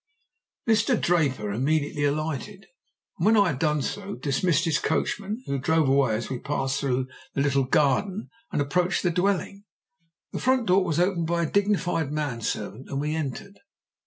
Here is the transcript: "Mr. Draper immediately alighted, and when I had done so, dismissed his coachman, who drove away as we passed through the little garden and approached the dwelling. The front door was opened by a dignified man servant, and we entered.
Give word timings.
"Mr. 0.67 0.99
Draper 0.99 1.51
immediately 1.51 2.05
alighted, 2.05 2.65
and 3.19 3.25
when 3.27 3.37
I 3.37 3.49
had 3.49 3.59
done 3.59 3.83
so, 3.83 4.15
dismissed 4.15 4.65
his 4.65 4.79
coachman, 4.79 5.43
who 5.45 5.59
drove 5.59 5.87
away 5.87 6.15
as 6.15 6.27
we 6.27 6.39
passed 6.39 6.79
through 6.79 7.05
the 7.35 7.41
little 7.41 7.65
garden 7.65 8.31
and 8.51 8.63
approached 8.63 9.03
the 9.03 9.11
dwelling. 9.11 9.63
The 10.31 10.39
front 10.39 10.65
door 10.65 10.83
was 10.83 10.99
opened 10.99 11.27
by 11.27 11.43
a 11.43 11.51
dignified 11.51 12.11
man 12.11 12.41
servant, 12.41 12.89
and 12.89 12.99
we 12.99 13.13
entered. 13.13 13.59